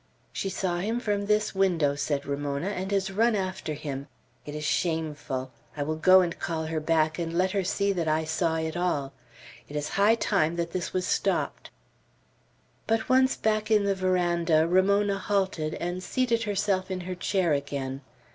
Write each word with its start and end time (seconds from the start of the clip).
"She 0.33 0.49
saw 0.49 0.79
him 0.79 0.99
from 0.99 1.27
this 1.27 1.53
window," 1.53 1.93
said 1.93 2.25
Ramona, 2.25 2.69
"and 2.69 2.91
has 2.91 3.11
run 3.11 3.35
after 3.35 3.73
him. 3.75 4.07
It 4.47 4.55
is 4.55 4.63
shameful. 4.63 5.51
I 5.77 5.83
will 5.83 5.95
go 5.95 6.21
and 6.21 6.39
call 6.39 6.65
her 6.65 6.79
back, 6.79 7.19
and 7.19 7.37
let 7.37 7.51
her 7.51 7.63
see 7.63 7.93
that 7.93 8.07
I 8.07 8.23
saw 8.23 8.55
it 8.55 8.75
all. 8.75 9.13
It 9.69 9.75
is 9.75 9.89
high 9.89 10.15
time 10.15 10.55
that 10.55 10.71
this 10.71 10.91
was 10.91 11.05
stopped." 11.05 11.69
But 12.87 13.09
once 13.09 13.37
back 13.37 13.69
in 13.69 13.83
the 13.83 13.93
veranda, 13.93 14.67
Ramona 14.67 15.19
halted, 15.19 15.75
and 15.75 16.01
seated 16.01 16.45
herself 16.45 16.89
in 16.89 17.01
her 17.01 17.13
chair 17.13 17.53
again. 17.53 18.01